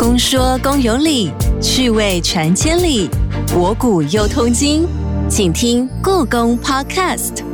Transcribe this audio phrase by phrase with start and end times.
[0.00, 3.06] 公说公有理，趣味传千里，
[3.52, 4.88] 博古又通今，
[5.28, 7.44] 请听故宫 Podcast。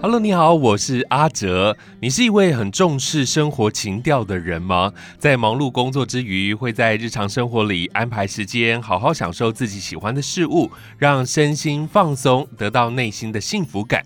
[0.00, 1.76] Hello，你好，我是阿哲。
[1.98, 4.92] 你是一位很重视生活情调的人吗？
[5.18, 14.04] 在忙碌工作之余，会在日常生活里安排时间，好好享受自己喜欢的事物，让身心放松，得到内心的幸福感。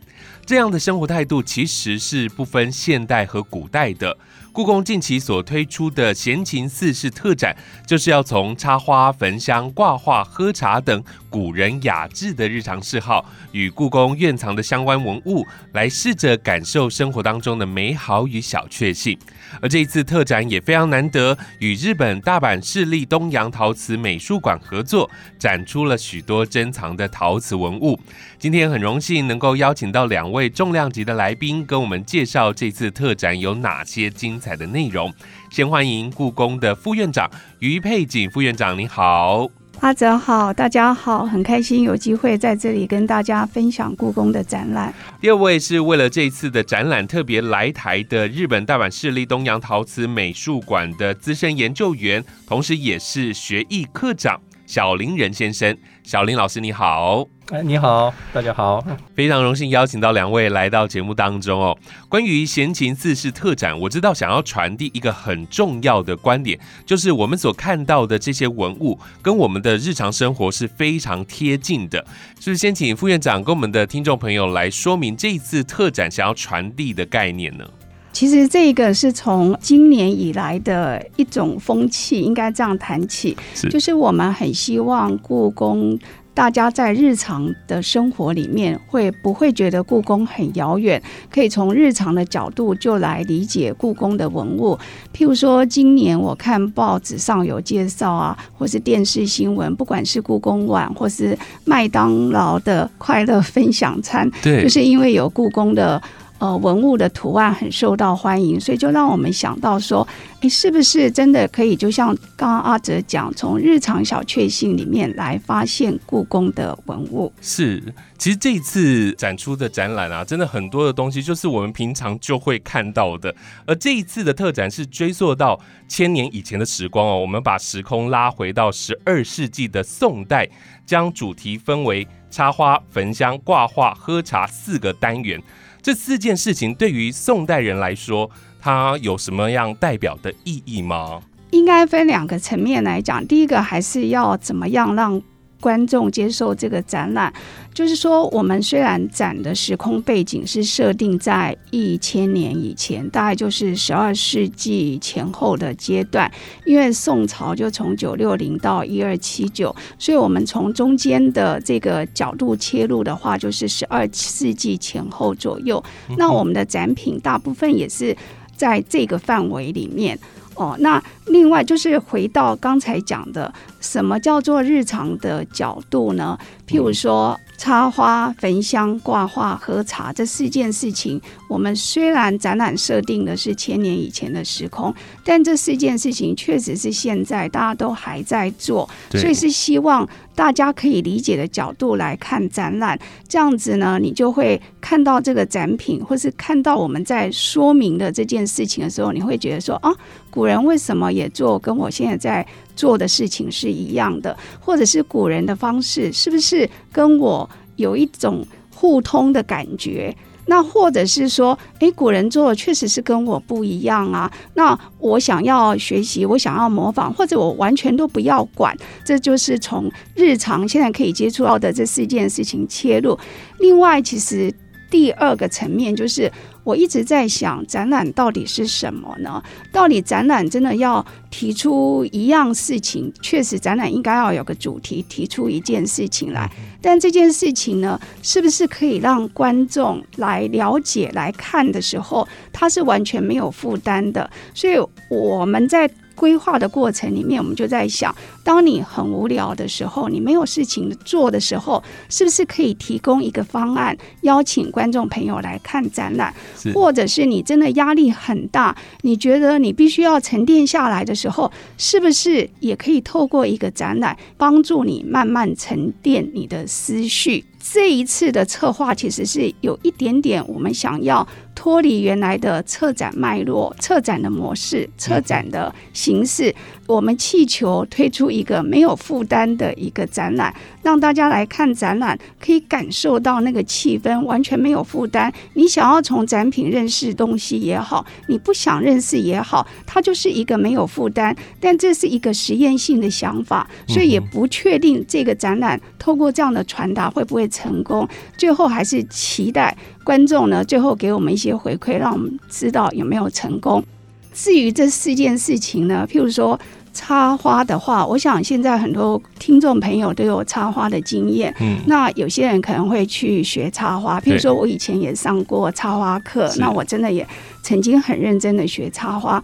[0.48, 4.16] 这样的生活态度其实是不分现代和古代的。
[4.50, 7.54] 故宫近期所推出的闲情四事特展，
[7.86, 19.16] 就是要从插花、焚香、挂画、喝茶等古人雅致的日常嗜好，与故宫院藏的相关文物，来试着感受生活当中的美好与小确幸。
[19.60, 25.08] 而这一次特展也非常难得，与日本大阪市立东洋陶瓷美术馆合作，
[25.38, 28.00] 展出了许多珍藏的陶瓷文物。
[28.38, 34.58] 今天很荣幸能够邀请到两位重量级的来宾，跟我们介绍这次特展有哪些精彩。
[34.58, 35.14] 的内容，
[35.52, 44.92] 先欢迎故宫的副院长于佩锦副院长，你好，阿泽好，大家好，很开心有机会在这里跟大家分享故宫的展览。
[45.20, 55.74] 第二位是为了这次的展览特别来台的日本大阪市立东洋陶瓷美术馆的资深研究员，同时也是学艺课长小林仁先生。
[56.02, 57.26] 小林老师你好。
[57.50, 61.74] 哎，你好，大家好，非常荣幸邀请到两位来到节目当中哦。
[62.06, 72.04] 关于闲情四事特展，我知道想要传递一个很重要的观点，就是我们所看到的这些文物跟我们的日常生活是非常贴近的。
[72.38, 77.64] 是不是先请副院长跟我们的听众朋友来说明这一次特展想要传递的概念呢？
[78.12, 83.36] 其实这个是从今年以来的一种风气，应该这样谈起，
[83.70, 85.98] 就是我们很希望故宫。
[86.34, 91.02] 大家在日常的生活里面会不会觉得故宫很遥远？
[91.28, 94.78] 可以从日常的角度就来理解故宫的文物。
[95.12, 106.00] 譬如说，今年我看报纸上有介绍啊，或是电视新闻，不管是故宫碗，或是麦当劳的快乐分享餐，对，就是因为有故宫的。
[106.38, 110.06] 呃，文物的图案很受到欢迎，所以就让我们想到说，
[110.40, 117.32] 哎，是不是真的可以就像刚刚阿哲讲，从日常小确幸里面来发现故宫的文物？
[117.40, 117.82] 是，
[118.16, 123.34] 其实这一次展出的展览啊，真的很多的东西就是我们平常就会看到的。
[123.66, 130.48] 而这一次的特展是追溯到千年以前的时光哦，我们把时空拉回到十二世纪的宋代，
[130.86, 135.42] 将主题分为插花、焚香、挂画、喝茶四个单元。
[135.88, 141.18] 这四件事情对于宋代人来说，它有什么样代表的意义吗？
[141.50, 143.26] 应该分两个层面来讲。
[143.26, 145.18] 第一个还是要怎么样让。
[145.60, 147.32] 观众接受这个展览，
[147.74, 156.30] 就是说，我们虽然展的时空背景是设定在一千年以前，大概就是十二世纪前后的阶段，
[156.64, 165.82] 因为宋朝就从九六零到一二七九，所以我们从中间的这个角度切入的话，就是十二世纪前后左右。
[166.16, 168.16] 那我们的展品大部分也是
[168.56, 170.18] 在这个范围里面。
[170.58, 176.38] 哦，那另外就是回到刚才讲的，什么叫做日常的角度呢？
[176.66, 177.38] 譬如说。
[177.58, 192.96] 插花、焚香、挂画、喝茶这四件事情，我们虽然展览设定的是千年以前的时空，但这四件事情确实是现在大家都还在做，所以是希望大家可以理解的角度来看展览。
[193.28, 199.92] 这样子呢，你就会看到这个展品，或是看到我们在说明的这件事情的时候，你会觉得说啊，
[200.30, 202.46] 古人为什么也做跟我现在在。
[202.78, 210.16] 做的事情是一样的，或者是古人的方式，是不是跟我有一种互通的感觉？
[210.46, 214.32] 那或者是说，诶，古人做的确实是跟我不一样啊。
[214.54, 218.74] 那我想要学习，我想要模仿，或者我完全都不要管。
[219.04, 223.18] 这就是从日常现在可以接触到的这四件事情切入。
[223.58, 224.50] 另外，其实
[224.90, 226.30] 第二个层面就是。
[226.64, 229.42] 我一直在想，展览到底是什么呢？
[229.72, 233.10] 到底展览真的要提出一样事情？
[233.22, 236.50] 确实，展览应该要有个主题，提出一件事情来。
[236.82, 244.30] 但这件事情呢，是不是可以让观众来了解、来看的时候，它是完全没有负担的？
[244.52, 244.74] 所以
[245.08, 245.90] 我们在。
[246.18, 248.12] 规划的过程里面，我们就在想，
[248.42, 256.34] 当你很无聊的时候，你没有事情做的时候，是不是可以提供一个方案，邀请观众朋友来看展览？
[256.74, 267.44] 或者是你真的压力很大，你觉得你必须要沉淀下来的时候，是不是也可以透过一个展览，帮助你慢慢沉淀你的思绪？
[267.60, 271.26] 这一次的策划其实是有一点点，我们想要。
[271.58, 276.54] 脱离原来的策展脉络、策展的模式、策展的形式。
[276.86, 285.30] 我们气球推出一个没有负担的一个展览，让大家来看展览，可以感受到那个气氛，完全没有负担。
[285.54, 291.36] 你想要从展品认识东西也好，你不想认识也好，它就是一个没有负担。
[291.60, 298.08] 但这是一个实验性的想法，所以也不确定这个展览透过这样的传达会不会成功。
[298.38, 299.76] 最后还是期待
[300.08, 303.84] 观众呢，最后给我们一些回馈，让我们知道有没有成功。
[304.32, 306.58] 至于这四件事情呢，譬如说。
[306.94, 311.54] 插花的话，我想现在很多听众朋友都有插花的经验。
[311.60, 317.24] 嗯，那有些人可能会去学插花，譬如说我以前也上过插花课，那我真的也
[317.62, 319.40] 曾经很认真的学插花。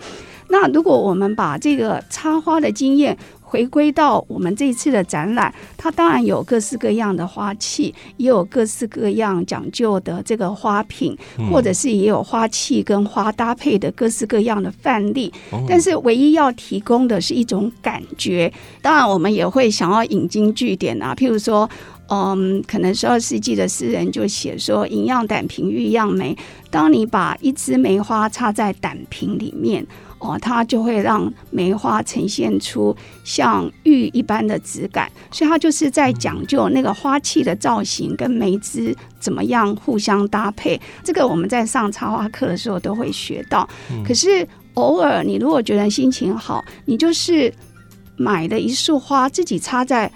[0.48, 3.16] 那如果我们把这个插花的经验，
[3.54, 11.16] 回归到我们这一次的展览，它当然有各式各样的花器，也有各式各样讲究的这个花品，
[11.52, 15.32] 或者是也有花器跟花搭配的各式各样的范例。
[15.68, 18.52] 但是唯一要提供的是一种感觉。
[18.82, 21.70] 当然，我们也会想要引经据典啊，譬如说，
[22.08, 26.36] 嗯，可能十二世纪的诗人就写说“银样胆瓶玉样梅”，
[26.72, 29.86] 当你把一支梅花插在胆瓶里面。
[30.24, 40.80] 哦，它就会让梅花呈现出像玉一般的质感，所以它就是在讲究那个花器的造型跟梅枝怎么样互相搭配。
[41.02, 43.68] 这个我们在上插花课的时候都会学到。
[44.02, 47.52] 可是偶尔你如果觉得心情好，你就是
[48.16, 50.10] 买了一束花自己插在。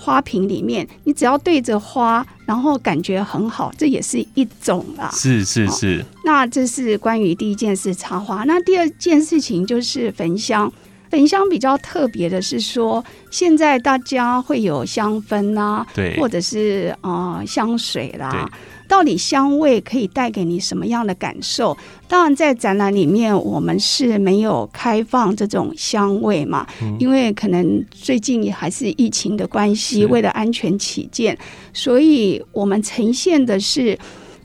[0.00, 5.10] 花瓶里面，你只要对着花，然后感觉很好，这也是一种啦。
[5.12, 6.04] 是是是。
[6.24, 8.44] 那这是关于第一件事插花。
[8.44, 10.72] 那第二件事情就是焚香。
[11.10, 18.48] 焚香比较特别的是说，现在大家会有香氛啦，对，或者是啊香水啦。
[18.88, 21.76] 到底香味可以带给你什么样的感受？
[22.08, 26.66] 当然，在展览里面我们是没有开放这种香味嘛，
[26.98, 31.38] 因为可能最近还是疫情的关系，为了安全起见，
[31.74, 33.96] 所以我们呈现的是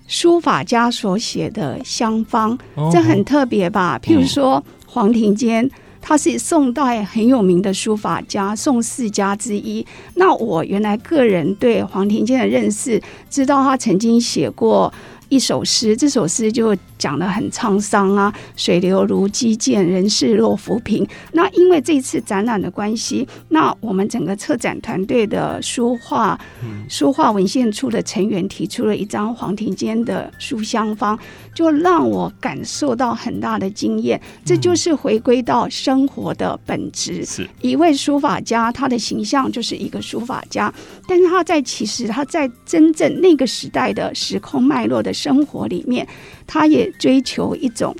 [0.08, 2.58] 书法家所写的香方，
[2.92, 3.98] 这很特别吧？
[4.04, 5.68] 譬如说黄庭坚。
[6.06, 9.84] 他是宋代很有名的书法家，宋四家之一。
[10.16, 14.94] 那我原来个人对黄庭坚的认识，知道他曾经写过
[15.30, 16.76] 一首诗，这首诗就。
[17.04, 21.06] 讲的很沧桑啊，水流如击剑，人事若浮萍。
[21.34, 26.40] 那因为这次展览的关系，那我们整个策展团队的书画
[26.88, 31.20] 书画文献处的成员提出了一张黄庭坚的书香方，
[31.54, 34.18] 就让我感受到很大的惊艳。
[34.46, 37.26] 这就是回归到生活的本质。
[37.26, 40.74] 是一位书法家，他的形象就是一个书法家，
[41.06, 46.08] 但是他在其实他在真正那个时代的时空脉络的生活里面。
[46.46, 47.96] 他也追求一种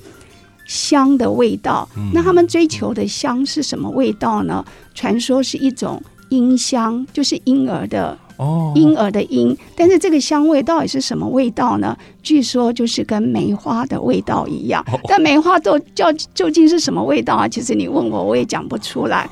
[0.66, 4.64] 香的味道，那他们追求的香是什么味道呢？
[4.94, 9.56] 传说是一种婴香，就是婴儿的哦，婴儿的婴。
[9.76, 11.98] 但是这个香味到底是什么味道呢？
[12.22, 14.84] 据说就是跟梅花的味道一样。
[15.08, 17.48] 但梅花都叫究竟是什么味道啊？
[17.48, 19.30] 其实你问我，我也讲不出来。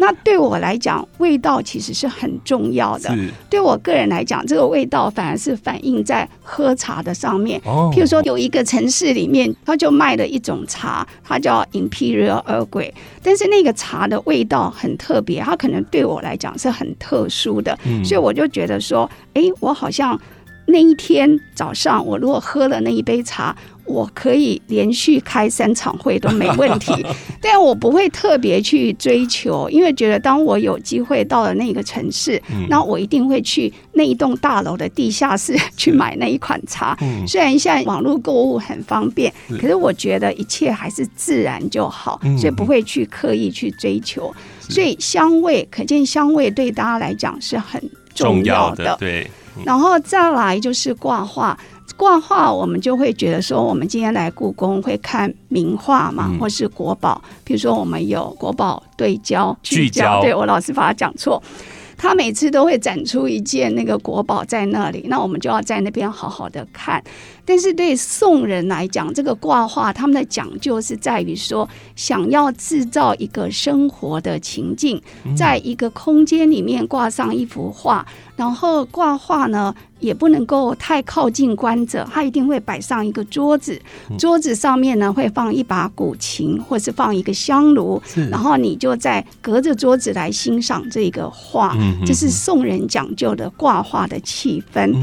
[0.00, 3.12] 那对我来讲，味道其实是很重要的。
[3.50, 7.60] 对我个人来讲，这个味道反而是反映在喝茶的上面。
[7.92, 12.92] 譬如说，有一个城市里面，它就卖了一种茶，它叫 Imperial Earl Grey，
[13.24, 17.76] 但是那个茶的味道很特别，它可能对我来讲是很特殊的。
[18.04, 20.16] 所以我就觉得说，哎，我好像
[20.66, 23.56] 那一天早上，我如果喝了那一杯茶。
[23.88, 26.92] 我可以连续开三场会都没问题，
[27.40, 36.96] 但我不会特别去追求，因为觉得当我有机会到了那个城市，那我一定会去那一栋大楼的地下室去买那一款茶。
[37.26, 44.32] 虽然现在网络购物很方便，可是我觉得一切还是自然就好，所以不会去刻意去追求。
[44.60, 47.82] 所以香味，可见香味对大家来讲是很
[48.14, 48.94] 重要的。
[49.00, 49.30] 对，
[49.64, 51.58] 然后再来就是挂画。
[51.98, 57.20] 挂画，我们就会觉得说，我们今天来故宫会看名画嘛，或是国宝。
[57.42, 61.42] 比如说，我们有国宝对焦、聚焦，对我老是把它讲错。
[61.96, 67.02] 他每次都会展出一件那个国宝在那里，那我们就要在那边好好的看。
[67.48, 75.00] 但是对宋人来讲，这个挂画他们的讲究是在于说，想要制造一个生活的情境，
[75.34, 79.74] 在一个空间里面挂上一幅画，然后挂画呢。
[80.00, 83.76] 也不能够太靠近观者，他一定会摆上一个桌子，
[84.16, 88.00] 桌子上面呢会放一把古琴，或是放一个香炉，
[88.30, 91.76] 然后你就在隔着桌子来欣赏这个画。
[92.06, 94.94] 这是宋人讲究的挂画的气氛。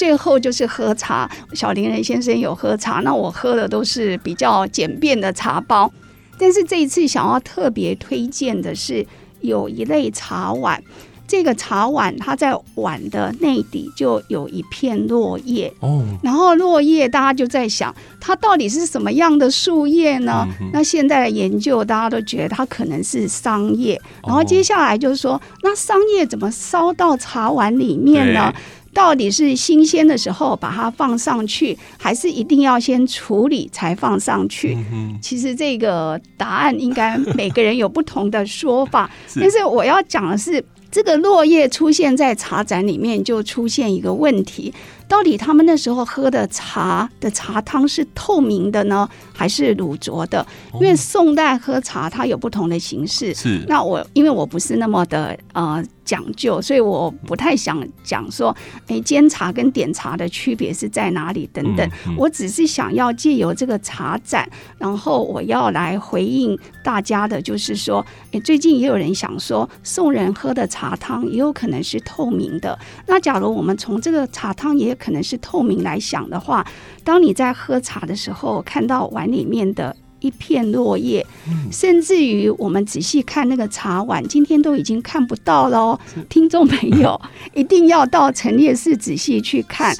[0.00, 1.30] 最后就是喝茶。
[1.52, 5.92] 小林人先生有喝茶，那我喝的都是比较简便的茶包。
[6.38, 9.06] 但是这一次想要特别推荐的是
[9.42, 10.82] 有一类茶碗。
[11.28, 20.44] 这个茶碗，它在碗的内底就有一片落叶哦，然后落叶大家就在想，它到底是什么样的树叶呢？
[20.72, 24.00] 那现在的研究，大家都觉得它可能是桑叶。
[24.26, 28.52] 然后接下来就是说，那桑叶怎么烧到茶碗里面呢？
[28.92, 34.76] 到底是新鲜的时候把它放上去，还是一定要先处理才放上去？
[35.22, 40.64] 其实这个答案应该每个人有不同的说法， 但是我要讲的是。
[40.92, 44.74] 这个落叶出现在茶盏里面，就出现一个问题。
[45.06, 50.44] 到底他们那时候喝的茶的茶汤是透明的呢，还是乳浊的？
[50.74, 53.32] 因为宋代喝茶它有不同的形式。
[53.32, 53.64] 是。
[53.68, 58.56] 那我因为我不是那么的呃讲究，所以我不太想讲说，
[58.88, 61.88] 哎，煎茶跟点茶的区别是在哪里等等。
[62.16, 72.76] 我只是想要借由这个茶盏，然后我要来回应大家的，就是说，哎，最近也有人想说，送人喝的茶汤也有可能是透明的。
[73.06, 76.66] 那假如我们从这个茶汤也可能是透明来想的话，
[77.04, 81.26] 当你在喝茶的时候，看到碗里面的一片落叶，
[81.70, 85.98] 甚至于我们仔细看那个茶碗，今天都已经看不到了。
[86.28, 87.20] 听众朋友
[87.54, 89.94] 一定要到陈列室仔细去看，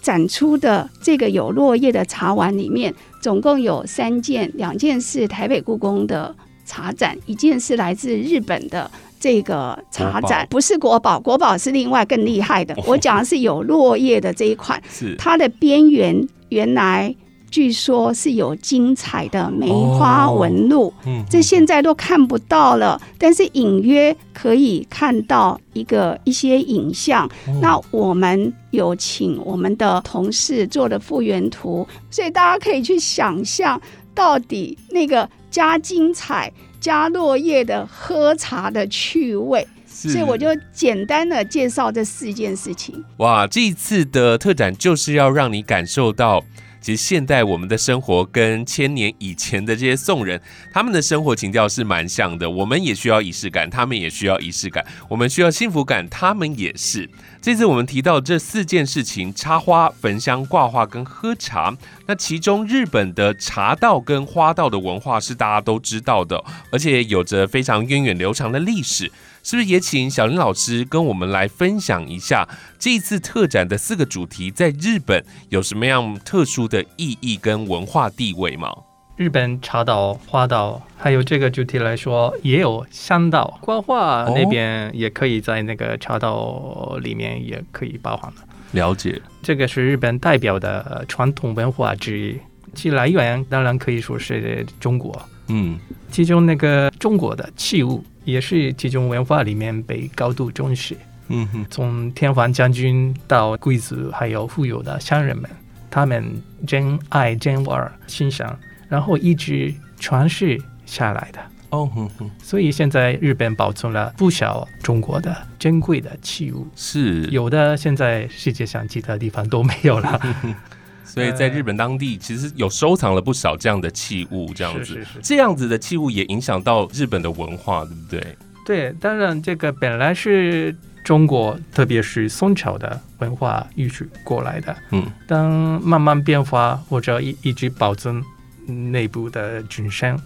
[0.00, 8.90] 展出的这个有落叶的茶碗里面，总共有三件，两件是台北故宫的茶盏，一件是来自日本的。
[9.20, 10.44] 这个茶盏。
[10.50, 12.76] 不是国宝，国宝是另外更厉害的。
[12.84, 15.14] 我讲的是有落叶的这一款，是。
[15.16, 17.14] 它的边缘原来
[17.52, 27.30] 据说是有精彩的梅花纹路，嗯，这现在都看不到了，但是隐约可以看到一个一些影像。
[27.60, 33.80] 那我们有请我们的同事做的复原图，所以大家可以去想象
[34.14, 36.52] 到底那个加精彩。
[36.80, 43.04] 加落叶的喝茶的趣味，所以我就简单的介绍这四件事情。
[43.18, 46.42] 哇，这一次的特展就是要让你感受到。
[46.82, 50.40] 其实现代我们的生活跟千年以前的这些宋人，
[50.72, 52.50] 他们的生活情调是蛮像的。
[52.50, 54.84] 我们也需要仪式感，他们也需要仪式感。
[55.08, 57.08] 我们需要幸福感，他们也是。
[57.40, 61.72] 这次我们提到这四件事情：插花、焚香、挂画跟喝茶。
[62.06, 69.10] 那其中日本的茶道跟花道的文化是大家都知道的，而且有着非常源远流长的历史。
[69.42, 78.70] 是不是也请小林老师跟我们来分享一下这一次特展的四个主题在日本有什么样特殊的意义跟文化地位吗？
[79.16, 88.42] 日本茶道、花道，还有这个主题来说，也有香道、挂画那边也可以在那个茶道里面也可以包含的。
[88.72, 92.38] 了解，这个是日本代表的传统文化之一，
[92.74, 95.20] 其来源当然可以说是中国。
[95.48, 95.78] 嗯，
[96.10, 98.02] 其中那个中国的器物。
[98.24, 100.96] 也是这种文化里面被高度重视。
[101.28, 105.48] 嗯哼，从天皇将军到贵族，还有富有的商人们，
[105.90, 106.24] 他们
[106.66, 111.40] 真爱真玩欣赏，然后一直传世下来的。
[111.70, 120.20] 哦哼哼，所以现在日本保存了不少中国的珍贵的器物，是有的现在世界上其他地方都没有了。
[121.12, 128.36] 所以在日本当地，其实有收藏了不少这样的器物，这样子，这样子的器物也影响到日本的文化，对不对？
[128.64, 134.74] 对，当然这个本来是中国，特别是宋朝的文化遗传过来的。
[134.92, 135.50] 嗯，当
[135.82, 138.22] 慢慢变化或者一一直保存
[138.66, 140.18] 内部的谨慎，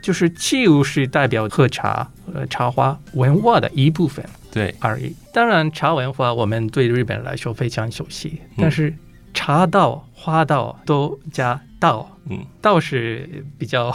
[0.00, 5.12] 就是器物是代表喝茶和茶花文化的一部分，对而已。
[5.32, 8.94] 当然，茶文化我们对日本来说非常熟悉，但是。
[9.34, 13.94] 茶道、花道都加道，嗯，道是比较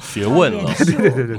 [0.00, 0.64] 学问了。
[0.84, 1.38] 对对对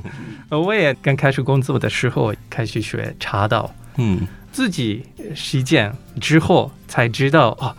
[0.50, 5.06] 对，我也刚开始工作的时候开始学茶道，嗯，自己
[5.36, 7.76] 实践之后才知道啊，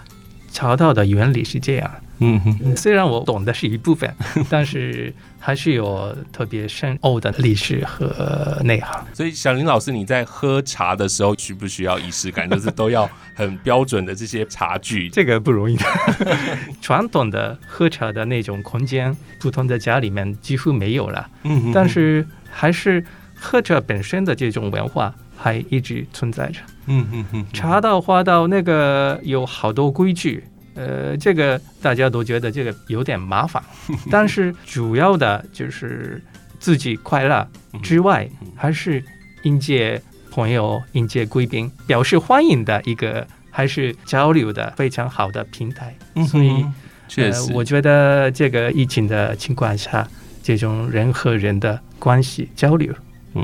[0.52, 1.90] 茶道的原理是这样。
[2.18, 4.14] 嗯，虽然我懂的是一部分，
[4.49, 9.04] 但是还是有特别深奥的历史和内涵。
[9.12, 12.49] 所以，小林老师，你在喝茶的时候需不需要仪式感？
[12.49, 15.85] 就是都要很标准的这些茶具， 这个不容易的。
[16.80, 21.28] 传统的喝茶的那种空间，普通的家里面几乎没有了。
[21.42, 23.04] 嗯，但是还是
[23.35, 26.61] 喝茶本身的这种文化还一直存在着。
[26.87, 30.44] 嗯嗯嗯，茶道、花道那个有好多规矩。
[30.75, 33.62] 呃，这个大家都觉得这个有点麻烦，
[34.11, 36.22] 但是主要的就是
[36.58, 37.46] 自己快乐
[37.82, 39.04] 之外，还是
[39.42, 45.94] 迎接朋友、迎接贵宾、表示欢迎的一个还是交流的非常好的平台。
[46.26, 46.64] 所以，
[47.06, 50.08] 确实，我觉得这个疫情的情况下，
[50.42, 52.90] 这种人和人的关系交流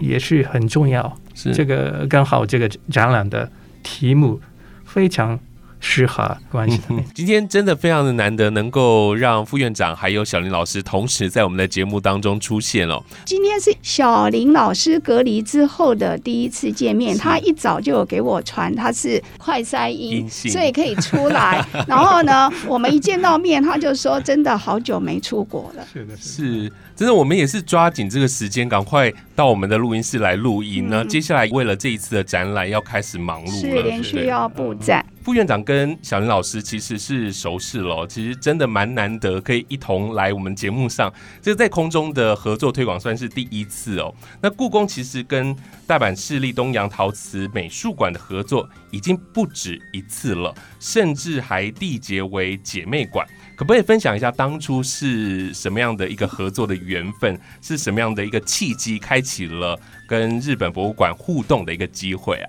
[0.00, 1.14] 也是很重要。
[1.38, 3.50] 是这个刚好这个展览的
[3.82, 4.40] 题目
[4.84, 5.38] 非常。
[5.80, 6.80] 适合关系。
[7.14, 13.00] 今天真的非常的难得，能够让副院长还有小林老师同时在我们的节目当中出现了。
[13.24, 21.64] 今天是小林老师隔离之后的第一次见面，他一早就有给我传他是快筛阴，所以可以出来。
[21.86, 25.86] 然后呢，我们一见到面，他就说真的好久没出国了。
[25.92, 26.72] 是的，是。
[26.96, 31.04] 真的，我们也是抓紧这个时间，赶快到我们的录音室来录音呢。
[31.04, 35.06] 接下来为了这一次的展览，要开始忙碌了，是连续要布展。
[35.22, 41.12] 副院长跟小林老师其实是熟识了，其实真的蛮难得，可以一同来我们节目上。
[41.40, 44.12] 这在空中的合作推广算是第一次哦。
[44.40, 45.54] 那故宫其实跟
[45.86, 53.24] 大阪市立东洋陶瓷美术馆的合作已经不止一次了，甚至还缔结为姐妹馆。
[53.58, 57.36] 可不可以分享一下当初是什么样的一个合作的缘分？
[57.60, 62.46] 是什么样的一个契机，开启了跟日本博物馆互动的一个机会啊？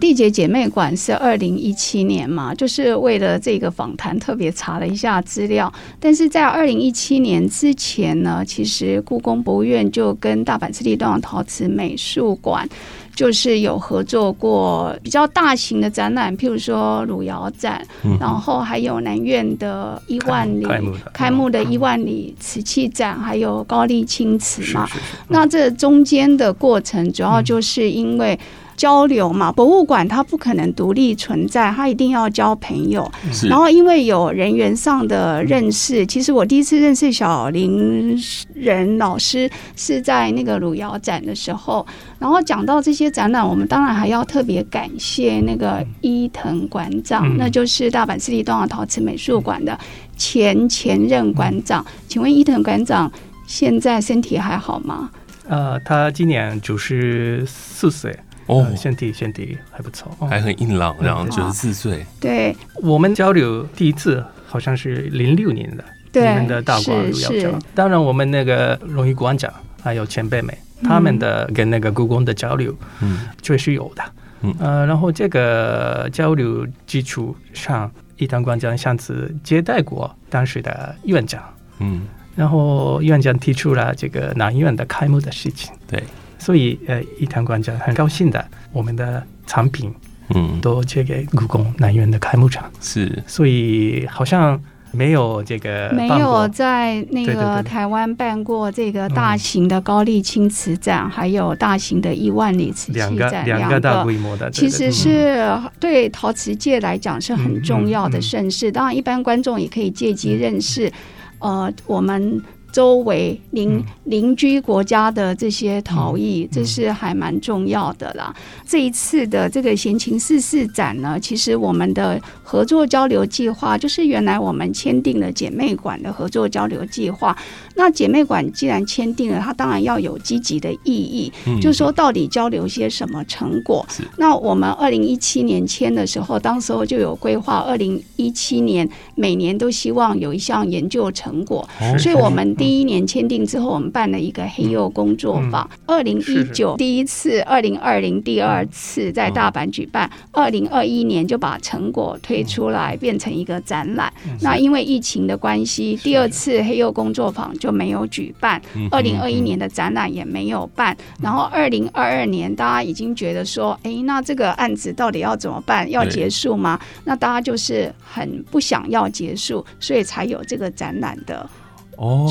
[0.00, 5.70] 缔结姐妹馆是二零一七年嘛，就是为了这个访谈特别查了一下资料。
[6.00, 12.66] 但是在二零一七年之前呢，其实故宫博物院就跟大阪市立东洋陶瓷美术馆。
[13.14, 17.84] 就是有合作过比较大型的展览，譬如说汝窑展，
[18.18, 20.66] 然后还有南苑的一万里
[21.12, 24.88] 开幕的一万里瓷器展，还有高丽青瓷嘛。
[25.28, 28.38] 那这中间的过程，主要就是因为。
[28.80, 33.06] 交流嘛，博物馆它不可能独立存在，它一定要交朋友。
[33.46, 38.18] 然后因为有人员上的认识，其实我第一次认识小林
[38.54, 41.86] 仁老师是在那个汝窑展的时候。
[42.18, 49.78] 然后讲到这些展览，我们当然还要特别感谢那个伊藤馆长，那就是大阪市立东洋陶瓷美术馆的
[50.16, 51.84] 前前任馆长。
[52.08, 53.12] 请问伊藤馆长
[53.46, 55.10] 现在身体还好吗？
[55.46, 58.18] 呃，他今年九十四岁。
[58.50, 62.04] 哦，身体身体还不错，还很硬朗，然后九十四岁。
[62.18, 67.58] 对，我们交流第一次好像是零六年的，你们的大馆要交。
[67.74, 74.02] 当然，我们那个荣誉馆长还有前辈们，他们的跟那个故宫的交流，嗯，确实有的。
[74.42, 81.40] 嗯，呃，然后这个交流基础上，一堂馆长上次接待过当时的院长，
[81.78, 82.02] 嗯，
[82.34, 86.02] 然后院长提出了这个南院的开幕的事情，对。
[86.40, 89.92] 所以，呃，一堂馆长很高兴的，我们的产品，
[90.34, 92.64] 嗯，都借给故宫南院的开幕场。
[92.80, 94.58] 是，所以好像
[94.90, 105.46] 没有这个没有在那个台湾办过这个大型的高丽青瓷展，还有大型的一万里瓷器展，两个大规模的，其实是
[105.78, 108.72] 对陶瓷界来讲是很重要的盛事。
[108.72, 110.90] 当然，一般观众也可以借机认识，
[111.38, 112.42] 呃，我们。
[112.72, 118.34] 周围邻邻居国家的这些陶艺，这是还蛮重要的啦。
[118.66, 127.36] 这一次的这个闲情四四展呢，其实我们的合作交流计划，就是原来我们签订了姐妹馆的合作交流计划。
[127.80, 133.86] 那姐妹馆既然签订了，它当然要有积极的意义，就说到底交流些什么成果。
[134.18, 141.66] 那我们二零一七年签的时候，当时候就有规划，二零一七年每年都希望有一项研究成果，
[141.98, 142.50] 所以我们。
[142.60, 145.70] 第一年签订之后，我们办了一个黑釉工作坊。
[145.86, 154.12] 二零一九第一次，二零二零第二次在大阪举办，二零二一年就把成果推出来，变成一个展览。
[154.42, 160.96] 那因为疫情的关系，第二次黑釉工作坊就没有举办，二零二一年的展览也没有办。
[161.22, 165.90] 然后二零二二年，大家已经觉得说，哎，那这个案子到底要怎么办？
[165.90, 166.78] 要结束吗？
[167.04, 171.48] 那大家就是很不想要结束，所以才有这个展览的。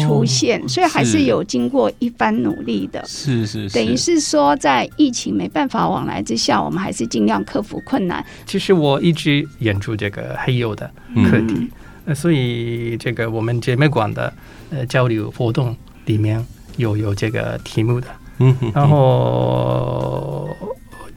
[0.02, 3.06] 出现，所以还是有经过一番努力的。
[3.06, 8.26] 是是，等于是说，在疫情没办法往来之下，我们还是尽量克服困难。
[8.48, 10.90] 其实我一直研究这个黑釉的
[11.30, 11.70] 课题，
[12.14, 14.34] 所以这个我们姐妹馆的
[14.72, 16.46] 呃交流活动里面
[16.78, 18.08] 有有这个题目的。
[18.40, 20.50] 嗯，然后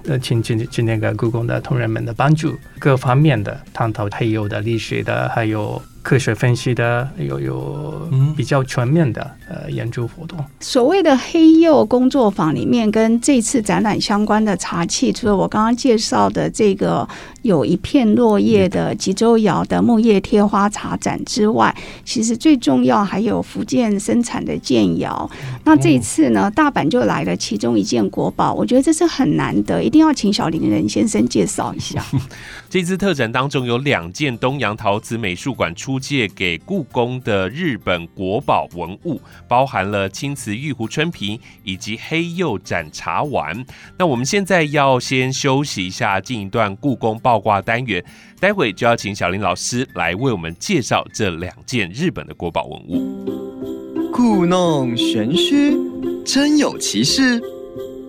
[0.06, 5.80] 呃，请请请那个故宫的同仁们的帮助，各方面的探讨还有的历史的，还有。
[6.02, 10.44] 科学分析的，有有比较全面的呃研究活动。
[10.60, 17.08] 所谓的黑釉工作坊里面，跟这次展览相关的茶器，除了我刚刚介绍的这个
[17.42, 25.30] 有一片落叶的吉州窑的木叶贴花茶展之外，其实最重要还有福建生产的建窑。
[25.64, 32.04] 那这一次呢，大阪就来了其中一件国宝，我觉得这是很难得，一定要请小林仁先生介绍一下。
[32.72, 43.62] 这次特展当中有两件东洋陶瓷美术馆出借给故宫的日本国宝文物，包含了青瓷玉壶春瓶以及黑釉盏茶碗。
[43.98, 48.02] 那我们现在要先休息一下，进一段故宫爆挂单元，
[48.40, 54.10] 待会就要请小林老师来为我们介绍这两件日本的国宝文物。
[54.14, 55.76] 故弄玄虚，
[56.24, 57.38] 真有其事。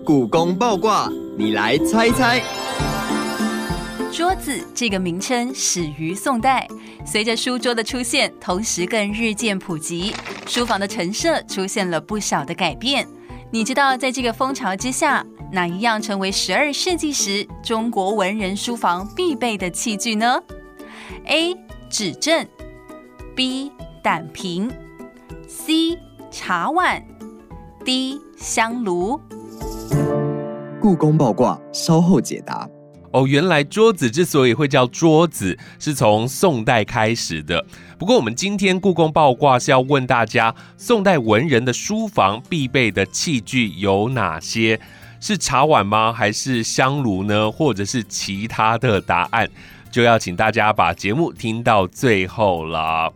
[0.06, 2.42] 故宫爆挂，你来猜猜。
[4.14, 6.68] 桌子这个名称始于宋代，
[7.04, 10.14] 随着书桌的出现，同时更日渐普及，
[10.46, 13.04] 书房的陈设出现了不少的改变。
[13.50, 20.40] 你知道在这个风潮之下，哪一样成为十二世纪时中国文人书房必备的器具呢
[21.26, 21.56] ？A.
[21.90, 22.46] 指正
[23.34, 23.72] ，B.
[24.00, 24.70] 胆瓶
[25.48, 25.98] ，C.
[26.30, 27.02] 茶碗
[27.84, 28.20] ，D.
[28.36, 29.20] 香炉。
[30.80, 32.68] 故宫爆卦，稍后解答。
[33.14, 37.64] 哦，原来桌子之所以会叫桌子，是从宋代开始的。
[37.96, 44.80] 不过，我们今天故宫爆卦是要问大家，宋代文人的书房必备的器具有哪些？
[45.20, 46.12] 是茶碗吗？
[46.12, 47.48] 还是香炉呢？
[47.48, 49.48] 或者是其他的答案？
[49.92, 53.12] 就要请大家把节目听到最后了。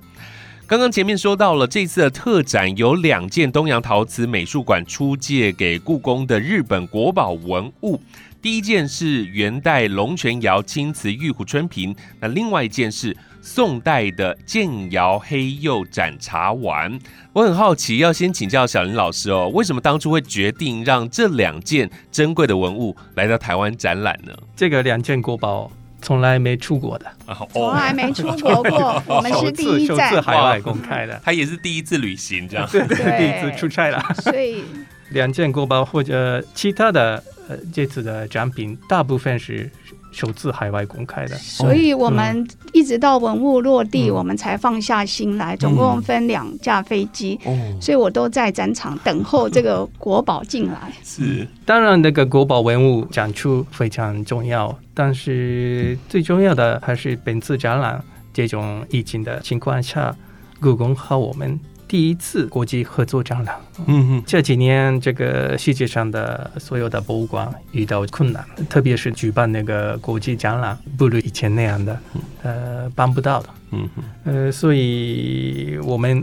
[0.69, 8.01] 刚刚前面说到了，这次的特展有两件东洋陶瓷美术馆出借给故宫的日本国宝文物。
[8.41, 16.97] 第一件是元代龙泉窑青瓷玉壶春瓶，那另外一件是宋代的建窑黑釉盏茶碗。
[17.33, 24.33] 我很好奇，要先请教小林老师哦，为什么当初会决定让这两件珍贵的文物来到台湾展览呢？
[24.55, 25.69] 这个两件国宝
[26.01, 27.07] 从来没出国的，
[27.53, 34.63] 从来没出国过，我们是第一站海外公开的，他也是第一次旅行，这样对对，第一次出差了，所以
[35.11, 37.21] 两件国宝或者其他的。
[37.49, 39.71] 呃，这次的展品大部分是
[40.13, 45.57] 首次海外公开的，所以我们一直到文物落地，我们才放下心来。
[45.57, 47.39] 总共分两架飞机，
[47.81, 50.93] 所以我都在展场等候这个国宝进来。
[51.03, 60.15] 是，当然那个国宝文物展出非常重要，但是最重要的还是本次展览这种疫情的情况下，
[60.61, 61.59] 故宫和我们。
[61.89, 71.99] 第一次国际合作展览，嗯嗯，这几年这个世界上的所有的博物馆遇到困难，特别是举办那个国际展览，不如以前那样的，
[72.43, 76.23] 呃，办不到的，嗯嗯，呃，所以我们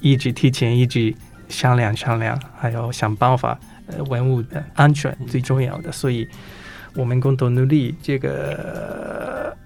[0.00, 1.14] 一直提前一直
[1.48, 6.26] 商量商量，还要想办法，呃，文物的安全最重要的，所以
[6.96, 9.56] 我们共同努力，这个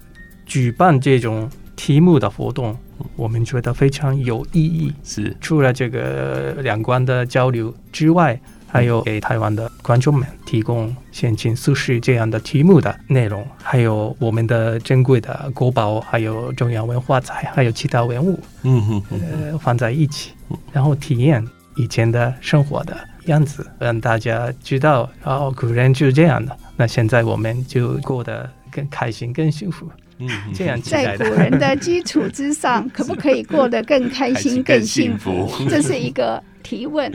[0.45, 2.77] 举办这种题目的活动。
[3.15, 4.93] 我们觉得非常有意义。
[5.03, 8.39] 是除了这个两关的交流之外，
[8.71, 20.33] 还有给台湾的观众们提供先进苏轼这样的题目的内容，还有我们的珍贵的国宝，还有中央文化财，还有其他文物，嗯哼，呃，放在一起，
[20.71, 21.43] 然后体验
[21.77, 26.55] 以前的生活的样子，让大家知道，哦，古人就是这样的。
[26.77, 29.89] 那现在我们就过得更开心、更幸福。
[30.19, 35.49] 嗯，这样在古人的基础之上， 可不可以过得更开心、更幸福？
[35.69, 37.11] 这是一个提问。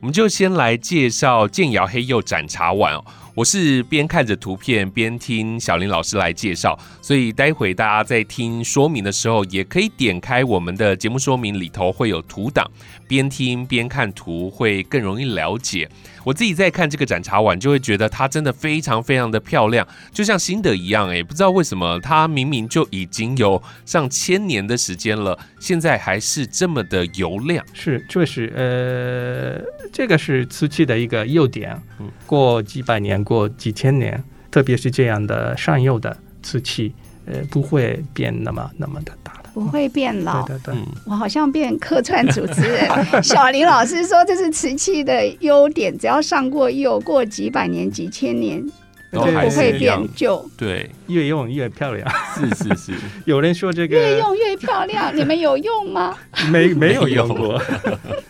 [0.00, 3.04] 我们就先来介绍建窑黑釉盏茶碗哦。
[3.38, 12.68] 我是边看着图片边听小林老师来介绍，所以待会大家在听说明的时候，也可以点开我们的节目说明里头会有图档，
[13.06, 15.88] 边听边看图会更容易了解。
[16.24, 21.08] 我自己在看这个展茶碗，就会觉得它真的非常非常的漂亮，就像新的一样。
[21.08, 27.64] 哎，不知道为什么它明明就已经有上千年的时间了，现在还是这么的油亮。
[27.72, 31.80] 是，确实，呃，这个是瓷器的一个优点。
[31.98, 36.94] 嗯，过几百年，过几千年，特别是这样的上釉的瓷器，
[37.26, 39.32] 呃，不会变那么那么的大。
[39.54, 42.88] 不会变老，对对对，我好像变客串主持人。
[43.24, 48.64] 小林老师说这是瓷器的优点，只要上过釉，过几百年、几千年
[49.10, 50.44] 都不会变旧。
[50.56, 52.08] 对，越用越漂亮。
[52.34, 52.92] 是是是，
[53.24, 56.16] 有人说这个越用越漂亮， 你们有用吗？
[56.50, 57.60] 没没有用过，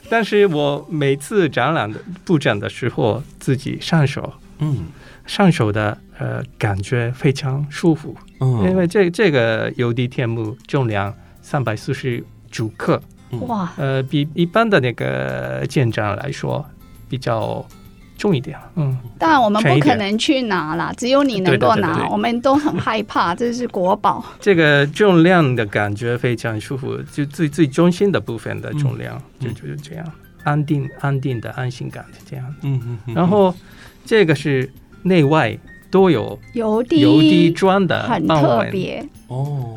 [0.08, 4.86] 但是我每次展览的布展的时候，自己上手，嗯，
[5.26, 8.16] 上手的呃感觉非常舒服。
[8.40, 8.64] 嗯。
[8.68, 13.00] 因为这这个油滴天幕重量三百四十九克，
[13.46, 16.64] 哇，呃，比一般的那个舰长来说
[17.08, 17.66] 比较
[18.18, 18.94] 重一点，嗯。
[19.18, 24.22] 当然我们不可能去拿啦，只有你能够拿，我们都很害怕， 这是国宝。
[24.40, 30.04] 这个重量的感觉非常舒服，就最最中心的部分的重量，就就是这样，
[30.42, 32.54] 安定安定的安心感是这样。
[32.62, 33.14] 嗯嗯。
[33.14, 33.54] 然后
[34.04, 34.70] 这个是
[35.02, 35.56] 内外
[35.90, 39.76] 都有油滴油滴砖的，很特别哦。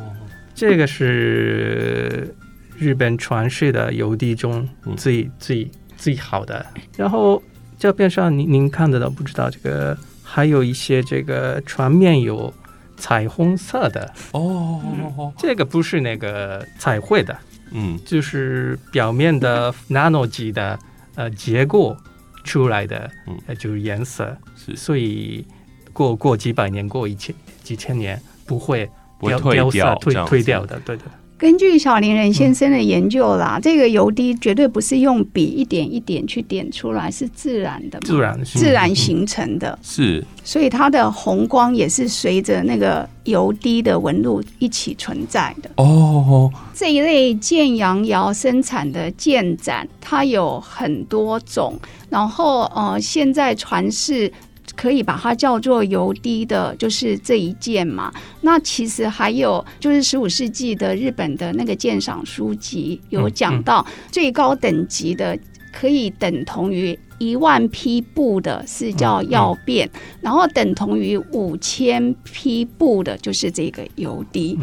[0.54, 2.34] 这个是
[2.76, 6.64] 日本传世的油滴中最最最好的。
[6.96, 7.42] 然后
[7.82, 12.54] 照片上您您看得到，不知道这个还有一些这个船面有
[12.96, 15.32] 彩虹色的哦。
[15.36, 17.36] 这个不是那个彩绘的，
[17.72, 20.78] 嗯，就是表面的 nano 级的
[21.16, 21.96] 呃结构
[22.44, 23.10] 出来的，
[23.48, 24.36] 呃就是颜色。
[24.54, 25.44] 是，所以
[25.92, 28.16] 过过几百年，过一千几千年
[28.46, 28.88] 不会。
[29.18, 31.04] 会退掉，退退掉的，对的。
[31.42, 39.76] 根据小林人先生的研究啦，这个油滴绝对不是用笔一点一点去点出来，是自然的，自然自然形成的。
[39.82, 45.68] 是，所以它的红光也是随着那个油滴的纹路一起存在的。
[45.82, 51.76] 哦，这一类建阳窑生产的建盏，它有很多种，
[52.08, 54.32] 然后呃，现在传世。
[54.74, 58.12] 可以把它叫做油滴的，就是这一件嘛。
[58.40, 65.38] 那其实还有，就是十五世纪的日本的那个鉴赏书籍有讲到，最高等级的
[65.72, 69.88] 可以等同于一万匹布的是叫药变，
[70.20, 74.58] 然后等同于五千匹布的就是这个油滴。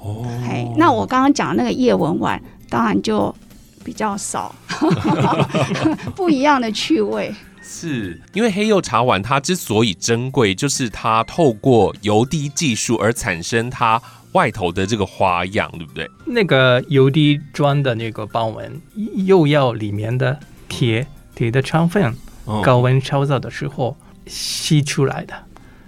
[0.00, 3.34] 哦，嘿，那我刚刚讲那个叶文碗，当然就
[3.82, 4.54] 比较少，
[6.14, 7.34] 不一样的趣味。
[7.66, 14.00] 是因为黑釉茶碗它之所以珍贵，就是它透过油滴技术而产生它
[14.32, 16.08] 外头的这个花样，对不对？
[16.26, 18.80] 那个油滴装的那个斑纹，
[19.24, 22.14] 又要里面的铁铁的成分，
[22.62, 23.96] 高温烧造的时候
[24.26, 25.34] 吸出来的，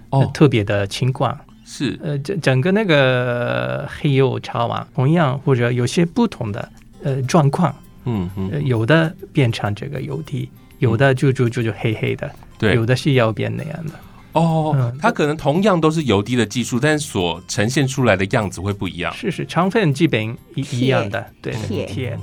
[0.09, 6.71] 哦，特别的情况是呃，整整个那个黑釉茶碗，同样或者有些不同的
[7.03, 10.49] 呃状况，嗯嗯，有的变成这个油滴。
[10.79, 13.93] 有的就就就就黑黑的，对，有的是要变那样的。
[14.33, 19.11] 哦，它可能同样都是油滴的技术，但是所呈现出来的样子会不一样。
[19.13, 21.53] 是是，成分基本一一样的，对，
[21.87, 22.17] 铁。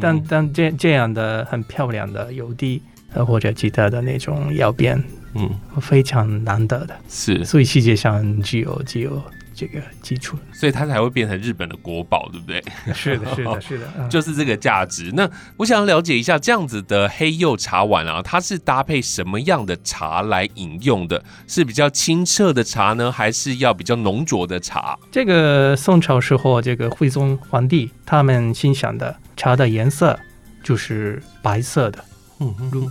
[0.00, 5.00] 但但这这样的很漂亮的油滴，呃，或者其他的那种药变，
[5.34, 5.48] 嗯，
[5.80, 6.96] 非常难得的。
[7.08, 9.22] 是，所以世界上只有只有。
[9.58, 12.62] 这个基础，所以它才会变成日本的国宝，对不对？
[12.94, 15.10] 是的，是的， 是的，就是这个价值。
[15.16, 21.20] 那我想了解一下，这样子的黑釉茶碗啊，它是搭配什么样的茶来饮用的？
[21.48, 24.96] 是比较清澈的茶呢，还是要比较浓浊的茶？
[25.10, 30.16] 这个宋朝时候，这个徽宗皇帝他们欣赏的茶的颜色
[30.62, 32.04] 就是白色的，
[32.38, 32.88] 嗯，乳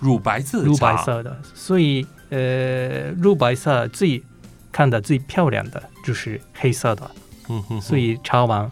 [0.00, 1.40] 乳白色，乳白色的。
[1.54, 4.20] 所以，呃，乳白色最。
[4.74, 7.10] 看的最漂亮的就是黑色的，
[7.48, 8.70] 嗯哼，所以茶王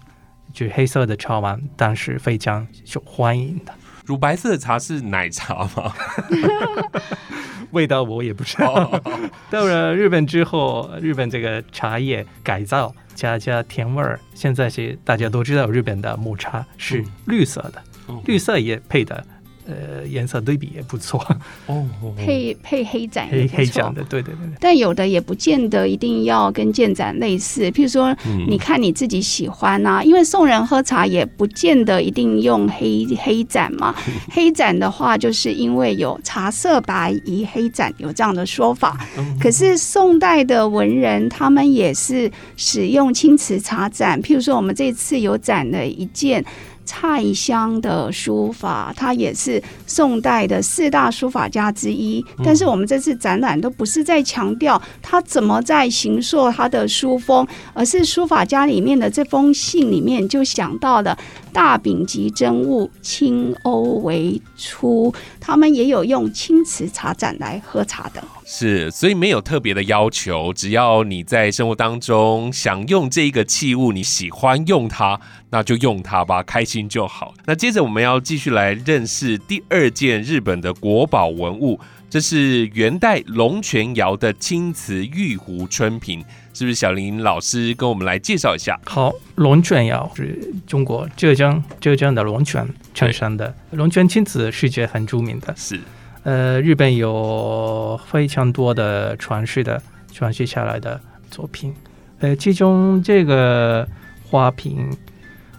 [0.52, 3.72] 就黑色的茶王，当时非常受欢迎的。
[4.06, 5.94] 乳白色的茶是奶茶吗？
[7.70, 9.00] 味道我也不知道。
[9.48, 17.82] 到了日本之后，日本这个茶叶改造加加甜味儿，现在是大家都知道日本的抹茶是绿色的，
[18.24, 19.24] 绿色也配的。
[19.70, 21.24] 呃，颜色对比也不错
[21.66, 21.86] 哦，
[22.18, 24.40] 配配黑盏黑黑盏的，对对对。
[24.58, 28.14] 但有的也不见得一定要跟建盏类似，譬如说，
[28.48, 33.94] 你看你自己喜欢呐，因为送人喝茶也不见得一定用黑黑盏嘛。
[34.30, 38.98] 黑盏的话，就是因为有茶色白以黑盏有这样的说法。
[39.40, 46.44] 可是宋代的文人他们也是使用青瓷茶盏，譬如说我们这次有展了一件。
[46.90, 52.24] 蔡襄的书法，他也是宋代的四大书法家之一。
[52.44, 61.16] 但是我们这次展览都不是在强调他怎么在行塑他的书风，而是书法家里面的这封信里面就想到了
[61.52, 68.20] 大丙级真物，青瓯为出，他们也有用青瓷茶盏来喝茶的。
[68.52, 77.32] 是，所以没有特别的要求，只要你在生活当中想用这一个器物，你喜欢用它，那就用它吧，开心就好。
[77.46, 81.78] 那接着我们要继续来认识第二件日本的国宝文物，
[82.10, 86.18] 这是元代龙泉窑的青瓷玉壶春瓶，
[86.52, 86.74] 是不是？
[86.74, 88.76] 小林老师跟我们来介绍一下。
[88.84, 95.54] 好，龙泉窑是中国浙江浙江的龙泉产生的龙泉青瓷，世界很著名的。
[95.56, 95.78] 是。
[96.22, 101.74] 呃，日本有非常多的传世的传世下来的作品，
[102.20, 103.86] 呃，其中这个
[104.24, 104.90] 花瓶，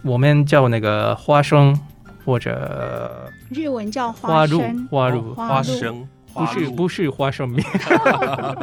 [0.03, 1.79] 我们叫那个花生
[2.25, 6.07] 或者日文叫花露，花露，花生。
[6.33, 7.61] 不是不是花生米，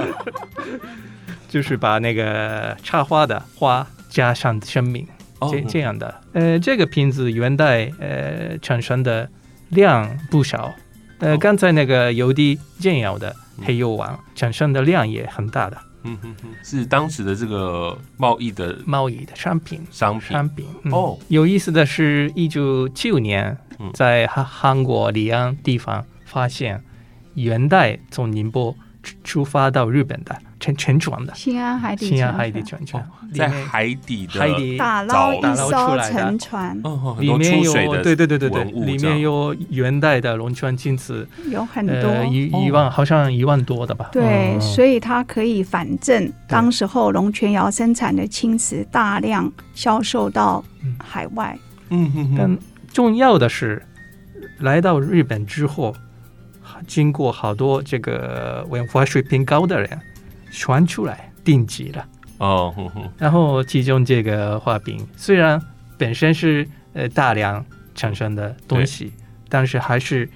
[1.51, 5.07] 就是把那个插花的花加上生命，
[5.51, 6.15] 这这样的。
[6.33, 9.29] 呃，这个瓶子元代呃产生的
[9.69, 10.73] 量不少，
[11.21, 15.77] 呃，刚才那个邮递建窑的黑釉王产生的量也很大的。
[16.05, 21.19] 嗯哼哼，是当时的这个贸易的贸易的商品，商品商品哦。
[21.27, 23.59] 有意思的是，一九七五年，
[23.93, 26.83] 在韩韩国里安地方发现
[27.35, 28.75] 元代从宁波
[29.25, 30.37] 出发到日本的。
[30.61, 36.77] 沉沉船的，新安海底，新安海底沉船，在海底的海底打捞一艘沉船，
[37.21, 42.25] 里面有对对对对对，里面有元代的龙泉青瓷，有很多。
[42.25, 44.09] 一一万好像一万多的吧？
[44.13, 50.65] 对，所以它可以反证当时候龙泉窑生产的青瓷大量销售到
[50.99, 51.57] 海外。
[51.91, 52.59] 嗯嗯，但
[52.93, 53.83] 重要的是
[54.59, 55.95] 来到日本之后，
[56.87, 59.99] 经过好多这个文化水平高的人。
[60.51, 62.07] 传出来定级了
[62.39, 62.75] 哦，
[63.19, 65.61] 然后其中这个画饼虽然
[65.97, 69.13] 本身是呃大量产生的东西，
[69.49, 70.29] 但是还是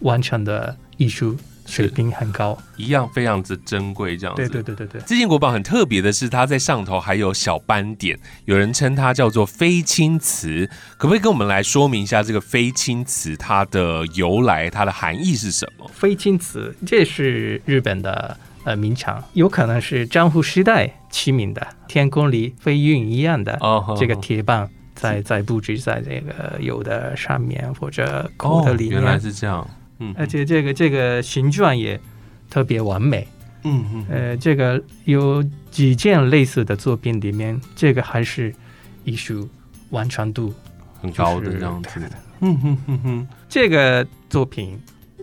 [0.00, 4.16] 完成的艺术水平很高，一样非常之珍贵。
[4.16, 5.02] 这样子，对对对对对。
[5.06, 15.86] 这件国宝很特别的是，它在上头还有小斑点，有人称它叫做飞青瓷，可不可以跟我们来说明一下这个飞青瓷它的由来，它的含义是什么？
[15.92, 18.36] 飞青瓷这是日本的。
[18.64, 23.58] 呃，名场有可能是江户时代起名的，天空里飞云一样的
[23.98, 29.68] 这个铁棒，在在布置在这个有的上面或者口的里面，原来是这样。
[29.98, 32.00] 嗯，而且这个这个形状也
[32.48, 33.26] 特别完美。
[33.64, 34.06] 嗯嗯。
[34.08, 38.54] 呃，这个有几件类似的作品里面，这个还是
[39.02, 39.48] 艺术
[39.90, 40.54] 完成度
[41.00, 42.00] 很高的这样子。
[42.40, 43.28] 嗯哼哼哼。
[43.48, 44.80] 这个作品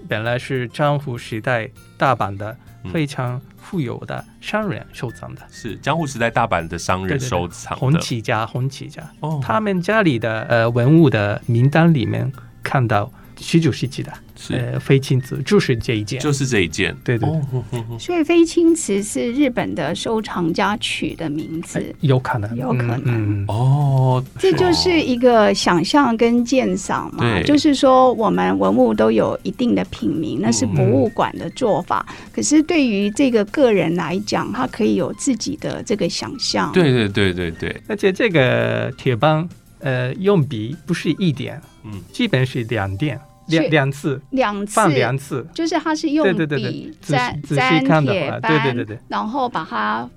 [0.09, 2.57] 本来是江户时代大阪的。
[2.91, 7.79] 非常富有的商人收藏的，是江户时代大阪的商人收藏的。
[7.79, 12.31] 红旗家，红旗家，哦，他们家里的呃文物的名单里面
[12.63, 14.11] 看到十九世纪的。
[14.51, 17.29] 呃，非青瓷就是这一件，就是这一件，对对。
[17.99, 23.45] 所以非青瓷是日本的收藏家取的名字，有可能，有可能。
[23.49, 32.05] 哦，这就是一个想象跟鉴赏嘛，就是说我们文物都有一定的品名，那是博物馆的做法。
[32.33, 36.71] 可是对于这个个人来讲，他可以有自己的这个想象。
[36.71, 37.75] 对对对对对。
[37.87, 39.47] 而且这个铁棒，
[39.79, 43.19] 呃，用笔不是一点，嗯，基本是两点。
[43.49, 50.09] 两两次，两次放两次，就是它是用笔粘粘铁斑，对对对，然后把它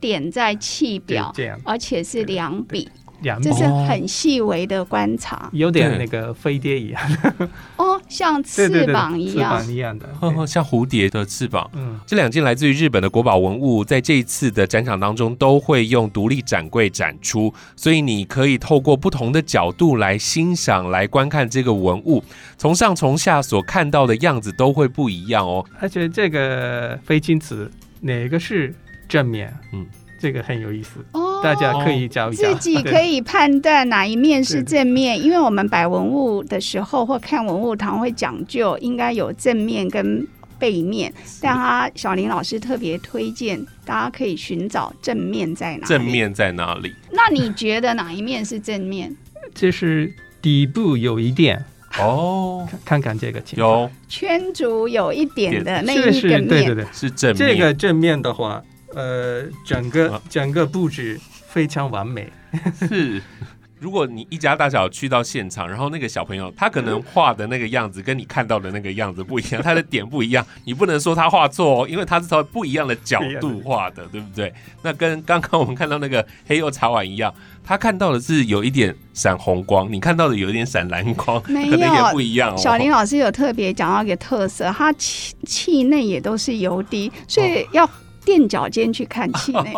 [0.00, 2.88] 点在气表，这样，而且是两笔。
[3.42, 7.02] 这是很细微的观察，有点那个飞碟一样
[7.76, 10.08] 哦，像翅膀一样，翅膀一样的，
[10.46, 11.70] 像蝴蝶的翅膀。
[11.74, 22.24] 嗯，这两件来自于日本的国宝文物，在这一次的展场当中都会用独立展柜展出，所以你可以透过不同的角度来欣赏、来观看这个文物，
[22.56, 25.64] 从上从下所看到的样子都会不一样哦。
[25.78, 28.74] 而且这个飞金子哪个是
[29.08, 29.54] 正面？
[29.72, 29.86] 嗯。
[30.20, 40.26] 这个很有意思哦，大家可以找一下，自己可以判断哪一面是正面，因为我们摆文物的时候或看文物堂会讲究应该有正面跟
[40.58, 46.94] 背面，但他小林老师特别推荐大家可以寻找正面在哪，正面在哪里？
[47.10, 49.16] 那你觉得哪一面是正面？
[49.54, 51.64] 就是底部有一点。
[51.98, 53.90] 哦，看看这个有。
[54.08, 57.38] 圈足有一点的那一个面，对对对，是正面。
[57.38, 58.62] 这个正面的话。
[58.94, 62.30] 呃，整个整个布置非常完美。
[62.88, 63.22] 是，
[63.78, 74.52] 如果你一家大小去到现场，然后那个小朋友他可能画的那个样子跟你看到的那个样子不一样，他的点不一样，你不能说他画错哦，因为他是从不一样的角度画的，对不对？
[74.82, 82.58] 那跟刚刚我们看到那个黑釉茶碗一样，他看到的是有一点闪红光，你看到的有一点闪蓝光，可能有不一样。
[82.58, 87.88] 小林老师有特别讲到一个特色，它气气内也都是油滴，所以要。
[88.30, 89.72] 垫脚尖去看气 内，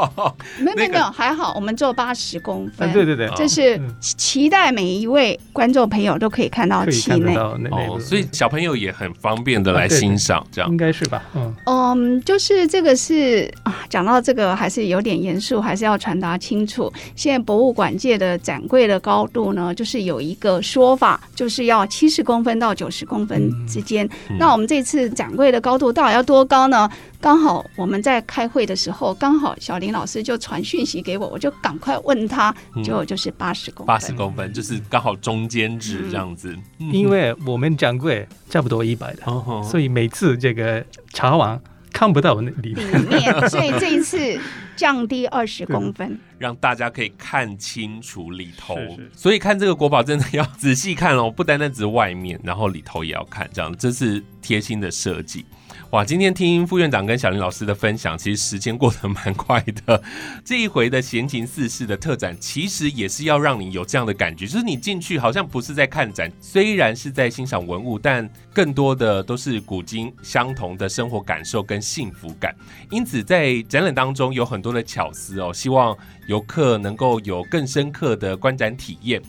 [0.61, 10.71] 没有没有没有，还好我们做八十公分，对对对，这是期待每一位观众朋友都可以看到气内，哦，所以小朋友也很方便的来欣赏，这样。
[10.71, 11.23] 应该是吧？
[11.35, 11.55] 嗯。
[11.65, 16.93] 嗯，就是这个是啊，讲到这个还是有点严肃，还是要传达清楚。
[17.17, 24.07] 现在博物馆界的展柜的高度呢，就是有一个说法，就是要七十公分到九十公分之间。
[24.39, 26.91] 那我们这次展柜的高度到底要多高呢？
[27.23, 32.53] 刚好我们在开会的时候，刚好小林老师就传讯息给我，我就赶快问他，
[32.83, 36.53] 结果就是八十公分八十公分，就是刚好中间值这样子。
[36.79, 39.23] 因为我们掌柜差不多一百的，
[39.63, 41.63] 所以每次这个茶碗
[41.93, 44.41] 看不到那里面，所以这一次
[44.75, 48.77] 降低二十公分，让大家可以看清楚里头。
[49.15, 55.47] 所以看这个国宝真的要仔细看哦，不单单只是外面，然后里头也要看，这样这是贴心的设计。
[55.93, 60.03] 哇，今天听副院长跟小林老师的分享，其实时间过得蛮快的。
[60.43, 72.57] 这一回的闲情四事的特展，其实也是要让你有这样的感觉，就是你进去好像不是在看展，虽然是在欣赏文物，但更多的都是古今相同的生活感受跟幸福感。
[72.91, 75.95] 因此，在展览当中有很多的巧思哦，希望
[76.27, 79.21] 游客能够有更深刻的观展体验。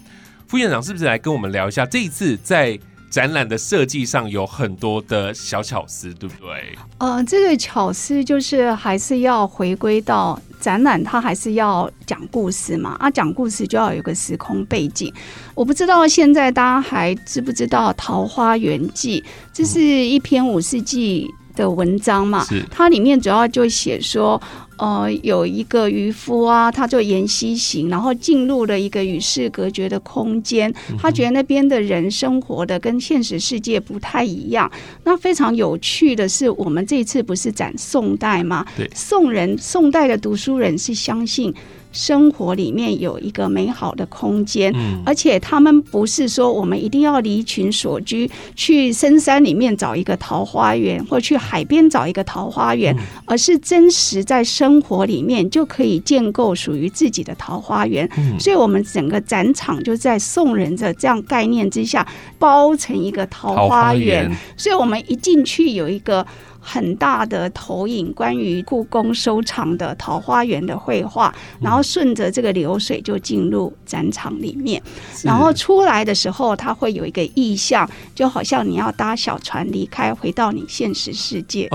[0.47, 2.79] 副院长是不是来跟我们聊一下这一次在？
[3.13, 6.75] 展览的设计上有很多的小巧思，对不对？
[6.97, 12.95] 呃，这个巧思就是还是要回归到展览，它还是要讲故事嘛。
[12.99, 15.13] 啊，讲故事就要有个时空背景。
[15.53, 19.21] 我不知道现在大家还知不知道《桃花源记》？
[19.53, 22.43] 这是一篇五世纪的文章嘛？
[22.71, 24.41] 它里面主要就写说。
[24.83, 30.73] 呃，有一个渔夫啊，他就沿溪行，然后进入了一个与世隔绝的空间。
[30.99, 34.69] 他觉得那边的人生活的跟现实世界不太一样。
[35.05, 38.65] 那非常有趣的是，我们这次不是展宋代吗？
[38.75, 41.53] 对，宋人，宋代的读书人是相信。
[41.93, 44.73] 生活里面有一个美好的空间，
[45.05, 52.93] 而且他们不是说我们一定要离群所居，去深山里面找一个桃花源，或去海边找一个桃花源，
[53.25, 58.09] 而是真实在生活里面就可以建构属于自己的桃花源。
[58.39, 62.05] 所以，我们整个展场就在送人的这样概念之下
[62.39, 64.29] 包成一个桃花源。
[64.57, 66.25] 所以我们一进去有一个。
[66.63, 74.81] 很大的投影，关于故宫收藏的桃花源的绘画，然后顺着这个流水就进入展场里面，
[75.23, 81.69] 然后出来的时候，它会有一个意象，就好像你要搭小船离开，回到你现实世界。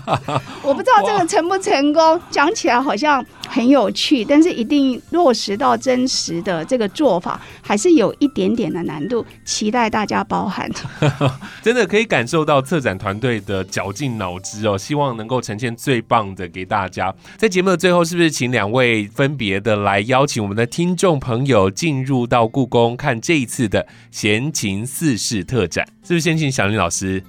[0.64, 10.70] 我不知道这个成不成功，讲起来好像很有趣，但是一定落实到真实的这个做法，还是有一点点的难度，期待大家包涵。
[11.62, 14.21] 真的可以感受到策展团队的绞尽。
[14.22, 17.12] 脑汁哦，希望能够呈现最棒的给大家。
[17.36, 25.84] 在节目的最后，是不是请两位分别的来邀请我们的听众朋友进入到故宫看这一次的闲情四事特展？
[26.04, 27.20] 是不是先请小林老师？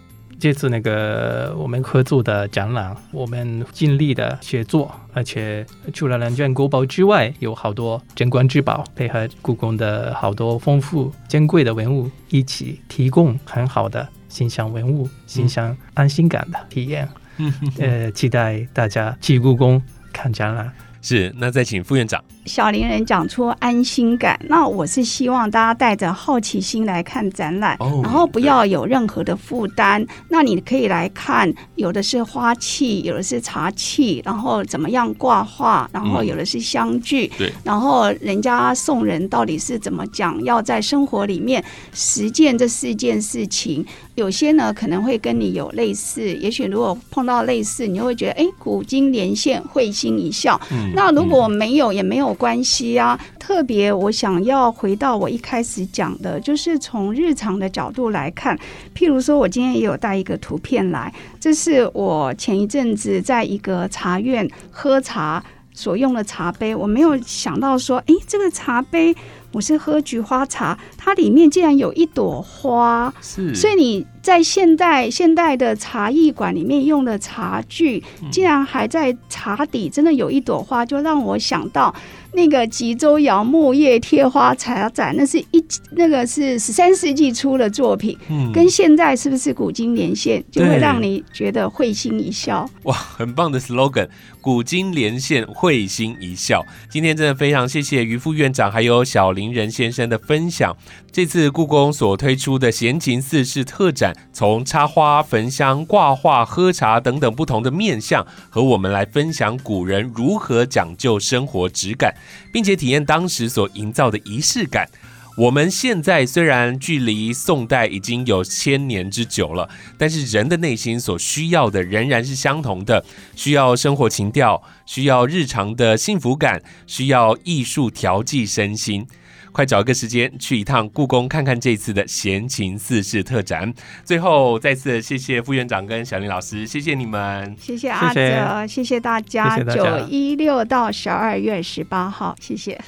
[0.43, 14.05] 这次那个我们合作的展览，我们尽力的写作，而且除了两卷国宝之外，有好多镇馆之宝，配合故宫的好多丰富珍贵的文物，一起提供很好的。
[14.27, 17.07] 欣赏文物、欣赏安心感的体验，
[17.79, 19.81] 呃，期待大家去故宫
[20.11, 20.69] 看展览。
[21.01, 22.21] 是，那再请副院长。
[22.45, 30.05] 小林人讲出安心感，那我是希望大家带着好奇心来看展览，然后不要有任何的负担。
[30.27, 41.63] 那你可以来看，有的是花器，有的是茶器，然后怎么样挂画，然后有的是香具，对，然后人家送人到底是怎么讲，要在生活里面
[41.93, 43.85] 实践这四件事情。
[44.15, 50.59] 有些呢可能会跟你有类似，也许如果碰到类似，你就会觉得哎，古今连线，会心一笑。
[50.93, 52.32] 那如果没有，也没有。
[52.33, 58.57] 关系啊，特别我想要回到我一开始讲的，就是从日常的角度来看。
[58.95, 66.75] 譬如说，我今天也有带一个图片来，这是我前一阵子在一个茶院喝茶所用的茶杯。
[66.75, 69.15] 我没有想到说，诶，这个茶杯
[69.51, 74.05] 我是喝菊花茶，它里面竟然有一朵花，是，所以你。
[74.23, 81.93] 在现代现代的茶艺馆里面用的茶具，竟然还在茶底真的有一朵花，就让我想到
[82.33, 92.67] 那个吉州窑木叶贴花茶盏，那是一那个是十三世纪初的作品，嗯跟现在是不是古今连线，就会让你觉得会心一笑。
[92.83, 94.07] 哇，很棒的 slogan，
[94.41, 96.65] 古今连线会心一笑。
[96.89, 100.75] 今天真的非常谢谢于副院长还有小林仁先生的分享。
[101.11, 104.13] 这次故宫所推出的闲情四事特展。
[104.33, 112.15] 从插花、焚香、挂画、喝茶等等不同的面向，和我们来分享古人如何讲究生活质感，
[112.51, 114.89] 并且体验当时所营造的仪式感。
[115.35, 119.67] 我们现在虽然距离宋代已经有千年之久了，
[119.97, 123.03] 但是人的内心所需要的仍然是相同的，
[123.35, 129.07] 需要生活情调，需要日常的幸福感，需要艺术调剂身心。
[129.53, 133.73] 快找一个时间去一趟故宫看看这次的闲情四事特展。
[134.03, 139.57] 最后再次谢谢副院长跟小林老师，谢谢你们，谢谢阿泽，谢谢大家。
[139.59, 142.81] 九一六到十二月十八号，谢谢。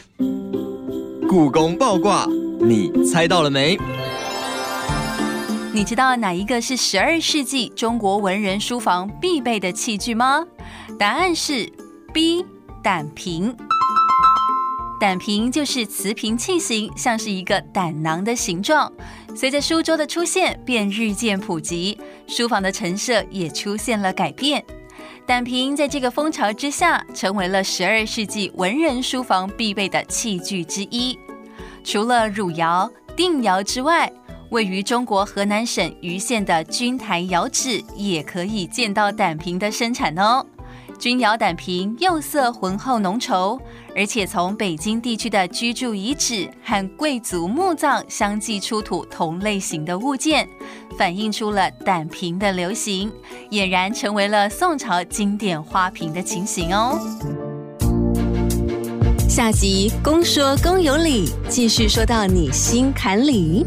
[1.30, 2.26] 故宫爆卦，
[2.59, 3.78] 你猜到了没？
[5.72, 10.45] 你知道哪一个是十二世纪中国文人书房必备的器具吗？
[10.97, 11.70] 答案是
[12.13, 12.45] B
[12.82, 13.55] 胆瓶。
[14.99, 18.91] 胆瓶就是瓷瓶器型，像是一个胆囊的形状。
[19.35, 24.63] 随着书桌的出现，便日渐普及，书房的陈设也出现了改变。
[25.25, 31.17] 胆瓶在这个风潮之下，成为了十二世纪文人书房必备的器具之一。
[31.83, 34.11] 除了汝窑、定窑之外，
[34.49, 40.45] 位于中国河南省禹县的钧台窑址也可以见到胆瓶的生产哦。
[40.97, 43.59] 钧窑胆瓶釉色浑厚浓稠，
[43.95, 50.47] 而且从北京地区的居住遗址和贵族墓葬相继出土同类型的物件，
[50.97, 53.11] 反映出了胆瓶的流行，
[53.51, 56.99] 俨然成为了宋朝经典花瓶的情形哦。
[59.29, 63.65] 下集公说公有理，继续说到你心坎里。